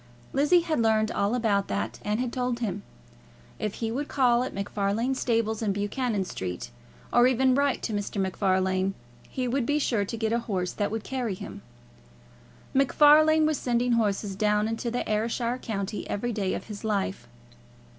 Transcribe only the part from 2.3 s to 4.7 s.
told him. If he would call at